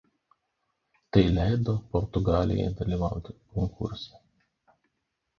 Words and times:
Tai 1.15 1.23
leido 1.35 1.75
Portugalijai 1.91 2.71
dalyvauti 2.79 3.35
konkurse. 3.53 4.15